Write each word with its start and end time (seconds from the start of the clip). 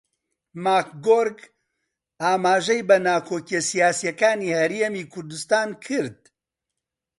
ماکگۆرک 0.63 1.39
ئاماژەی 2.21 2.85
بە 2.89 2.97
ناکۆکییە 3.05 3.61
سیاسییەکانی 3.69 4.55
هەرێمی 4.59 5.05
کوردستان 5.13 5.69
کرد 5.85 6.19